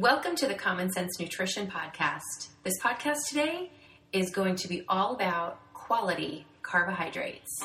[0.00, 2.48] Welcome to the Common Sense Nutrition Podcast.
[2.64, 3.70] This podcast today
[4.12, 7.62] is going to be all about quality carbohydrates.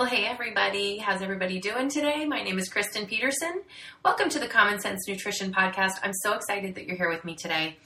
[0.00, 2.24] Well, hey everybody, how's everybody doing today?
[2.24, 3.60] My name is Kristen Peterson.
[4.02, 5.90] Welcome to the Common Sense Nutrition Podcast.
[6.02, 7.76] I'm so excited that you're here with me today.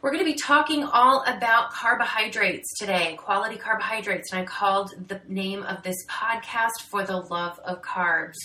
[0.00, 5.20] We're going to be talking all about carbohydrates today, quality carbohydrates, and I called the
[5.28, 8.38] name of this podcast For the Love of Carbs.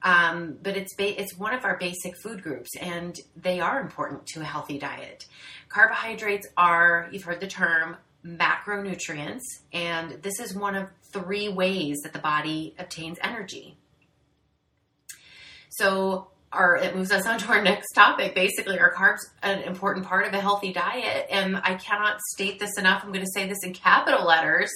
[0.02, 4.26] Um, but it's ba- it's one of our basic food groups, and they are important
[4.28, 5.26] to a healthy diet.
[5.68, 12.12] Carbohydrates are you've heard the term macronutrients, and this is one of three ways that
[12.12, 13.76] the body obtains energy.
[15.70, 18.34] So our it moves us on to our next topic.
[18.34, 21.26] Basically, are carbs an important part of a healthy diet?
[21.30, 23.04] And I cannot state this enough.
[23.04, 24.70] I'm going to say this in capital letters.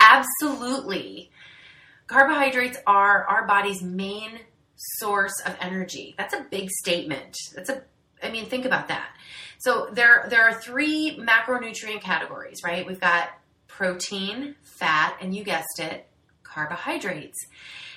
[0.00, 1.30] Absolutely.
[2.06, 4.40] Carbohydrates are our body's main
[4.76, 6.14] source of energy.
[6.18, 7.36] That's a big statement.
[7.54, 7.82] That's a
[8.22, 9.08] I mean, think about that.
[9.58, 12.86] So there there are three macronutrient categories, right?
[12.86, 13.30] We've got
[13.68, 16.06] protein, fat, and you guessed it,
[16.42, 17.38] carbohydrates.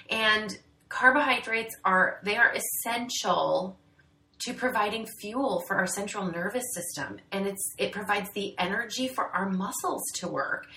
[0.10, 0.58] And
[0.90, 3.78] carbohydrates are they are essential
[4.40, 9.26] to providing fuel for our central nervous system and it's it provides the energy for
[9.26, 10.68] our muscles to work.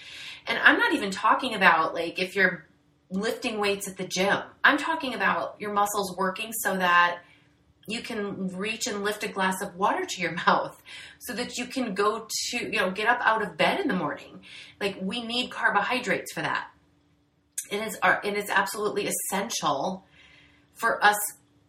[0.46, 2.66] And i'm not even talking about like if you're
[3.10, 7.20] lifting weights at the gym i'm talking about your muscles working so that
[7.86, 10.80] you can reach and lift a glass of water to your mouth
[11.18, 13.94] so that you can go to you know get up out of bed in the
[13.94, 14.40] morning.
[14.80, 16.68] Like we need carbohydrates for that
[17.70, 20.04] it is our, it is absolutely essential
[20.74, 21.18] for us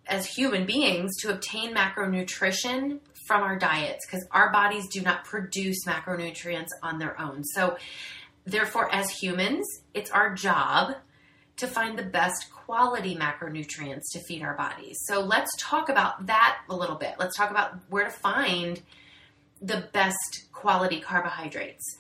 [0.08, 5.86] as human beings to obtain macronutrition from our diets because our bodies do not produce
[5.86, 7.44] macronutrients on their own.
[7.44, 7.78] So,
[8.46, 10.96] therefore, as humans, it's our job
[11.58, 14.98] to find the best quality macronutrients to feed our bodies.
[15.06, 17.16] So, let's talk about that a little bit.
[17.20, 18.82] Let's talk about where to find
[19.62, 21.98] the best quality carbohydrates.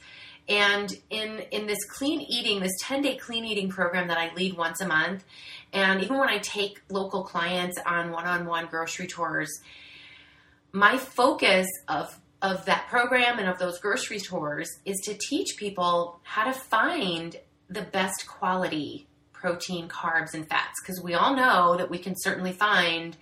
[0.50, 4.82] And in in this clean eating, this 10-day clean eating program that I lead once
[4.82, 5.24] a month,
[5.72, 9.50] and even when I take local clients on one-on-one grocery tours,
[10.72, 16.20] my focus of of that program and of those grocery tours is to teach people
[16.24, 17.38] how to find
[17.70, 20.80] the best quality protein, carbs, and fats.
[20.82, 23.18] Because we all know that we can certainly find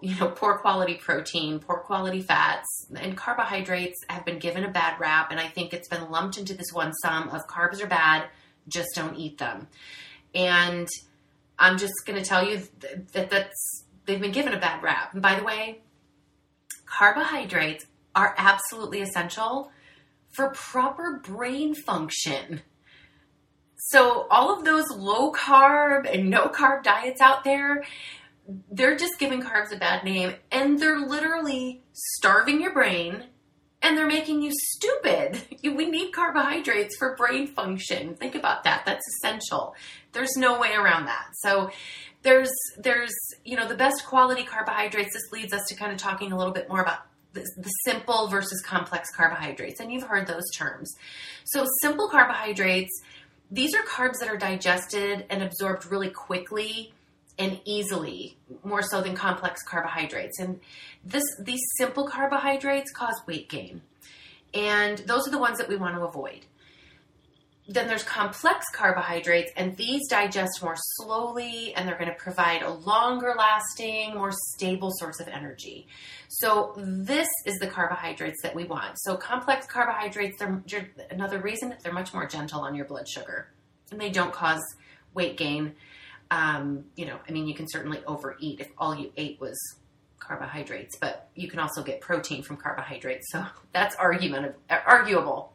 [0.00, 4.98] you know, poor quality protein, poor quality fats, and carbohydrates have been given a bad
[4.98, 5.30] rap.
[5.30, 8.28] And I think it's been lumped into this one sum of carbs are bad,
[8.68, 9.68] just don't eat them.
[10.34, 10.88] And
[11.58, 12.62] I'm just going to tell you
[13.12, 15.12] that that's they've been given a bad rap.
[15.12, 15.80] And by the way,
[16.86, 19.70] carbohydrates are absolutely essential
[20.30, 22.62] for proper brain function.
[23.76, 27.84] So all of those low carb and no carb diets out there,
[28.70, 33.24] they're just giving carbs a bad name and they're literally starving your brain
[33.82, 35.40] and they're making you stupid.
[35.64, 38.14] We need carbohydrates for brain function.
[38.14, 38.84] Think about that.
[38.84, 39.74] That's essential.
[40.12, 41.28] There's no way around that.
[41.40, 41.70] So
[42.22, 43.14] there's there's
[43.44, 45.14] you know the best quality carbohydrates.
[45.14, 47.00] This leads us to kind of talking a little bit more about
[47.32, 47.44] the,
[47.84, 50.94] simple versus complex carbohydrates, and you've heard those terms.
[51.44, 52.92] So simple carbohydrates,
[53.50, 56.93] these are carbs that are digested and absorbed really quickly
[57.38, 60.38] and easily, more so than complex carbohydrates.
[60.38, 60.60] And
[61.04, 63.82] this these simple carbohydrates cause weight gain.
[64.52, 66.46] And those are the ones that we want to avoid.
[67.66, 72.70] then there's complex carbohydrates, and these digest more slowly and they're going to provide a
[72.70, 75.86] longer lasting, more stable source of energy.
[76.28, 78.98] So, this is the carbohydrates that we want.
[79.00, 80.62] So, complex carbohydrates, they're
[81.10, 83.48] another reason they're much more gentle on your blood sugar
[83.90, 84.62] and they don't cause
[85.14, 85.74] weight gain.
[86.34, 89.56] Um, you know, I mean, you can certainly overeat if all you ate was
[90.18, 93.30] carbohydrates, but you can also get protein from carbohydrates.
[93.30, 95.52] So, that's argument, arguable.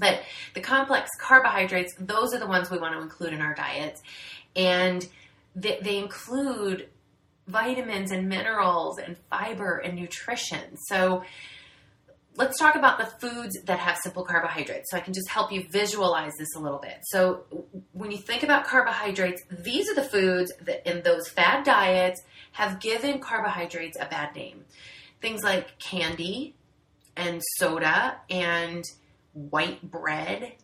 [0.00, 0.22] But
[0.54, 4.02] the complex carbohydrates, those are the ones we want to include in our diets.
[4.56, 5.06] And
[5.54, 6.88] they, they include
[7.46, 10.76] vitamins and minerals and fiber and nutrition.
[10.88, 11.22] So
[12.40, 15.62] let's talk about the foods that have simple carbohydrates so I can just help you
[15.68, 16.96] visualize this a little bit.
[17.02, 17.44] So
[17.92, 22.22] when you think about carbohydrates, these are the foods that in those fad diets
[22.52, 24.64] have given carbohydrates a bad name.
[25.20, 26.54] Things like candy
[27.14, 28.84] and soda and
[29.34, 30.54] white bread,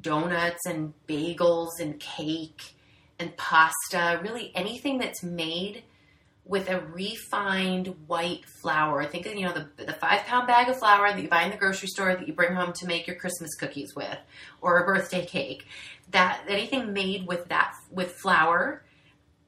[0.00, 2.74] donuts and bagels and cake
[3.20, 5.84] and pasta, really anything that's made
[6.48, 9.04] with a refined white flour.
[9.04, 11.50] Think of, you know, the, the five pound bag of flour that you buy in
[11.50, 14.18] the grocery store that you bring home to make your Christmas cookies with
[14.60, 15.66] or a birthday cake.
[16.10, 18.84] That anything made with that, with flour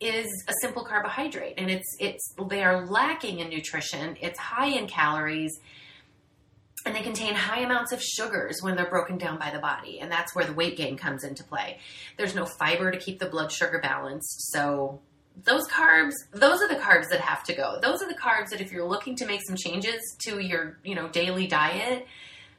[0.00, 4.16] is a simple carbohydrate and it's, it's, they are lacking in nutrition.
[4.20, 5.52] It's high in calories
[6.84, 10.10] and they contain high amounts of sugars when they're broken down by the body and
[10.10, 11.78] that's where the weight gain comes into play
[12.16, 15.00] there's no fiber to keep the blood sugar balanced so
[15.44, 18.60] those carbs those are the carbs that have to go those are the carbs that
[18.60, 22.06] if you're looking to make some changes to your you know daily diet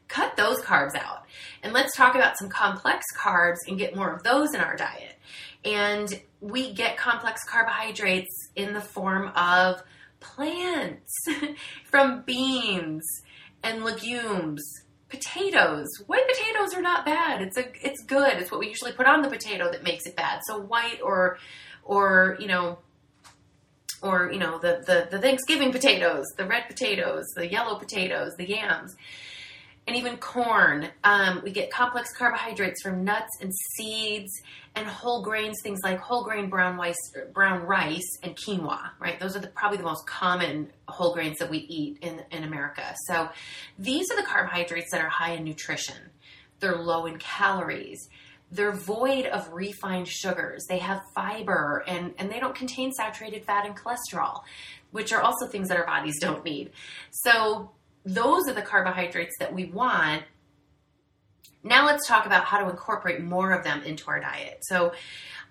[0.08, 1.24] cut those carbs out
[1.62, 5.16] and let's talk about some complex carbs and get more of those in our diet
[5.66, 9.84] and we get complex carbohydrates in the form of
[10.20, 11.14] plants
[11.86, 13.04] from beans
[13.64, 14.64] and legumes.
[15.10, 15.88] Potatoes.
[16.06, 17.42] White potatoes are not bad.
[17.42, 18.34] It's a it's good.
[18.34, 20.42] It's what we usually put on the potato that makes it bad.
[20.48, 21.40] So white or
[21.90, 22.78] or you know
[24.02, 28.48] or you know the, the the Thanksgiving potatoes, the red potatoes, the yellow potatoes, the
[28.48, 28.96] yams
[29.90, 30.88] and even corn.
[31.04, 34.32] Um, we get complex carbohydrates from nuts and seeds
[34.76, 36.96] and whole grains, things like whole grain brown rice,
[37.34, 38.92] brown rice and quinoa.
[39.00, 42.44] Right, those are the, probably the most common whole grains that we eat in in
[42.44, 42.96] America.
[43.08, 43.30] So
[43.80, 46.12] these are the carbohydrates that are high in nutrition.
[46.60, 48.10] They're low in calories.
[48.52, 50.66] They're void of refined sugars.
[50.68, 54.42] They have fiber and, and they don't contain saturated fat and cholesterol,
[54.92, 56.72] which are also things that our bodies don't need.
[57.12, 57.72] So
[58.06, 60.24] those are the carbohydrates that we want.
[61.64, 64.60] Now let's talk about how to incorporate more of them into our diet.
[64.62, 64.94] So,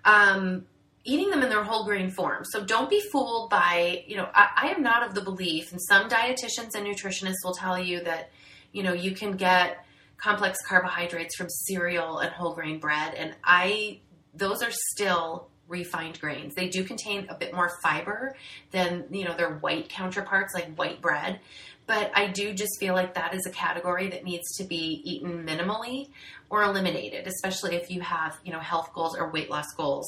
[0.03, 0.65] um,
[1.05, 2.43] eating them in their whole grain form.
[2.45, 5.81] So don't be fooled by, you know, I, I, am not of the belief, and
[5.81, 8.31] some dietitians and nutritionists will tell you that,
[8.71, 9.85] you know, you can get
[10.21, 13.13] complex carbohydrates from cereal and whole grain bread.
[13.15, 13.99] And I,
[14.33, 16.55] those are still refined grains.
[16.55, 18.35] They do contain a bit more fiber
[18.71, 21.39] than, you know, their white counterparts like white bread.
[21.85, 25.43] But I do just feel like that is a category that needs to be eaten
[25.45, 26.09] minimally
[26.49, 30.05] or eliminated, especially if you have, you know, health goals or weight loss goals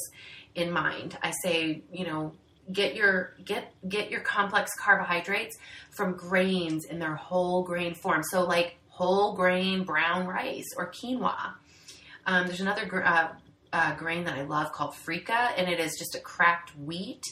[0.54, 1.18] in mind.
[1.22, 2.32] I say, you know,
[2.70, 5.56] get your get get your complex carbohydrates
[5.90, 8.22] from grains in their whole grain form.
[8.30, 11.54] So like whole grain brown rice or quinoa.
[12.24, 13.28] Um, there's another uh,
[13.72, 17.24] uh, grain that I love called freekeh, and it is just a cracked wheat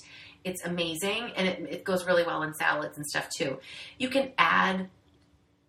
[0.45, 3.59] it's amazing and it, it goes really well in salads and stuff too.
[3.99, 4.89] You can add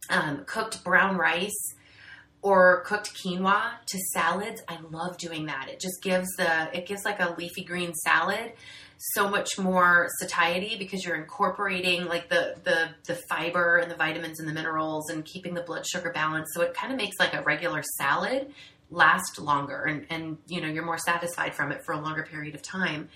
[0.10, 1.75] um, cooked brown rice
[2.41, 4.62] or cooked quinoa to salads.
[4.67, 5.67] I love doing that.
[5.70, 8.53] It just gives the it gives like a leafy green salad
[9.15, 14.39] so much more satiety because you're incorporating like the the the fiber and the vitamins
[14.39, 16.53] and the minerals and keeping the blood sugar balanced.
[16.53, 18.53] So it kind of makes like a regular salad
[18.91, 22.53] last longer and and you know you're more satisfied from it for a longer period
[22.53, 23.10] of time.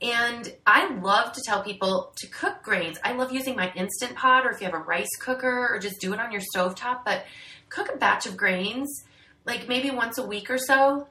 [0.00, 2.98] And I love to tell people to cook grains.
[3.04, 6.00] I love using my Instant Pot or if you have a rice cooker or just
[6.00, 7.04] do it on your stove top.
[7.04, 7.24] But
[7.68, 9.04] cook a batch of grains,
[9.44, 11.06] like maybe once a week or so,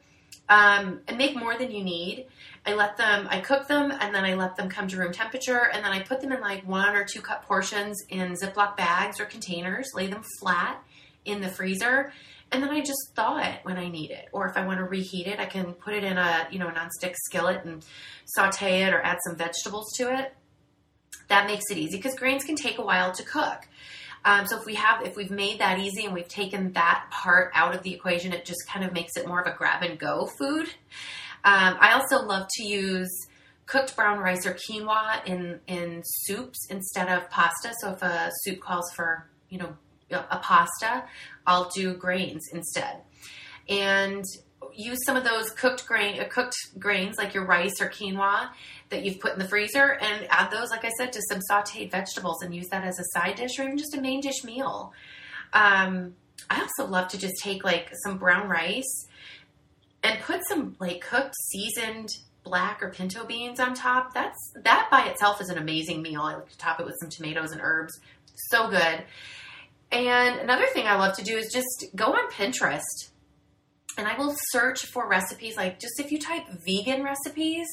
[0.50, 2.28] um, and make more than you need.
[2.66, 5.70] I let them, I cook them and then I let them come to room temperature
[5.74, 9.20] and then I put them in like one or two cup portions in Ziploc bags
[9.20, 10.84] or containers, lay them flat
[11.26, 12.12] in the freezer
[12.52, 14.28] and then I just thaw it when I need it.
[14.32, 16.68] Or if I want to reheat it, I can put it in a you know
[16.68, 17.84] a nonstick skillet and
[18.26, 20.34] saute it or add some vegetables to it.
[21.30, 23.68] That makes it easy because grains can take a while to cook.
[24.24, 27.52] Um, so if we have if we've made that easy and we've taken that part
[27.56, 29.98] out of the equation, it just kind of makes it more of a grab and
[29.98, 30.68] go food.
[31.44, 33.10] Um, I also love to use
[33.66, 37.74] cooked brown rice or quinoa in in soups instead of pasta.
[37.82, 39.76] So if a soup calls for you know
[40.10, 41.06] a pasta,
[41.48, 43.02] I'll do grains instead.
[43.70, 44.26] and
[44.74, 48.50] use some of those cooked grain, uh, cooked grains like your rice or quinoa
[48.90, 51.92] that you've put in the freezer, and add those, like I said, to some sautéed
[51.92, 54.94] vegetables, and use that as a side dish or even just a main dish meal.
[55.54, 56.16] Um,
[56.50, 59.08] I also love to just take like some brown rice
[60.04, 62.10] and put some like cooked seasoned
[62.44, 64.14] black or pinto beans on top.
[64.14, 66.22] That's that by itself is an amazing meal.
[66.22, 68.00] I like to top it with some tomatoes and herbs.
[68.50, 69.04] So good.
[69.92, 73.12] And another thing I love to do is just go on Pinterest
[73.98, 77.68] and I will search for recipes like just if you type vegan recipes,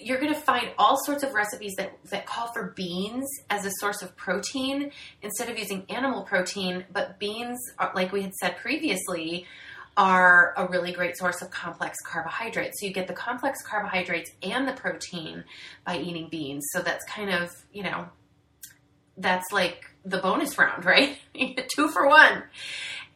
[0.00, 3.70] you're going to find all sorts of recipes that, that call for beans as a
[3.78, 6.84] source of protein instead of using animal protein.
[6.90, 9.46] But beans, are, like we had said previously,
[9.96, 12.80] are a really great source of complex carbohydrates.
[12.80, 15.44] So you get the complex carbohydrates and the protein
[15.84, 16.66] by eating beans.
[16.72, 18.06] So that's kind of, you know,
[19.18, 21.18] that's like the bonus round, right?
[21.74, 22.42] Two for one.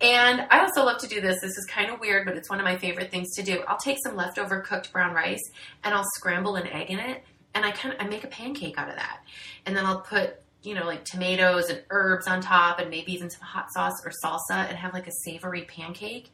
[0.01, 1.41] And I also love to do this.
[1.41, 3.63] This is kind of weird, but it's one of my favorite things to do.
[3.67, 5.43] I'll take some leftover cooked brown rice
[5.83, 8.79] and I'll scramble an egg in it and I kind of I make a pancake
[8.79, 9.21] out of that.
[9.65, 13.31] And then I'll put, you know, like tomatoes and herbs on top and maybe even
[13.31, 16.31] some hot sauce or salsa and have like a savory pancake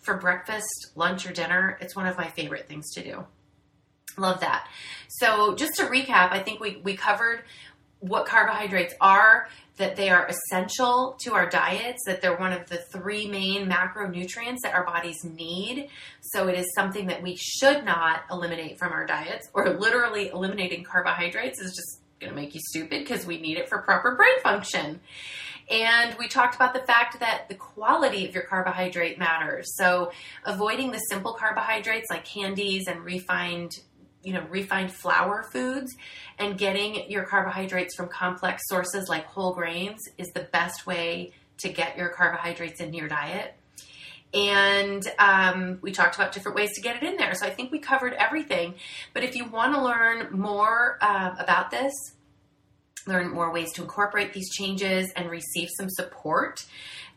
[0.00, 1.78] for breakfast, lunch or dinner.
[1.80, 3.24] It's one of my favorite things to do.
[4.16, 4.66] Love that.
[5.08, 7.44] So, just to recap, I think we we covered
[8.00, 12.78] what carbohydrates are, that they are essential to our diets, that they're one of the
[12.92, 15.88] three main macronutrients that our bodies need.
[16.20, 20.84] So it is something that we should not eliminate from our diets, or literally eliminating
[20.84, 24.40] carbohydrates is just going to make you stupid because we need it for proper brain
[24.42, 25.00] function.
[25.70, 29.76] And we talked about the fact that the quality of your carbohydrate matters.
[29.76, 30.10] So
[30.44, 33.78] avoiding the simple carbohydrates like candies and refined
[34.22, 35.96] you know refined flour foods
[36.38, 41.70] and getting your carbohydrates from complex sources like whole grains is the best way to
[41.70, 43.54] get your carbohydrates into your diet.
[44.32, 47.34] And um, we talked about different ways to get it in there.
[47.34, 48.74] So i think we covered everything.
[49.12, 51.92] But if you want to learn more uh, about this
[53.10, 56.64] learn more ways to incorporate these changes and receive some support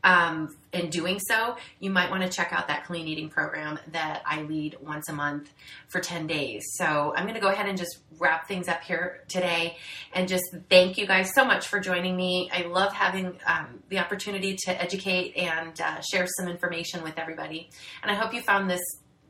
[0.03, 4.21] um, in doing so, you might want to check out that clean eating program that
[4.25, 5.49] I lead once a month
[5.87, 6.61] for 10 days.
[6.73, 9.77] So I'm going to go ahead and just wrap things up here today
[10.13, 12.49] and just thank you guys so much for joining me.
[12.53, 17.69] I love having um, the opportunity to educate and uh, share some information with everybody.
[18.01, 18.83] And I hope you found this